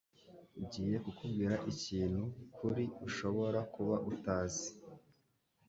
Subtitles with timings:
[0.63, 2.23] Ngiye kukubwira ikintu
[2.55, 4.67] kuri ushobora kuba utazi.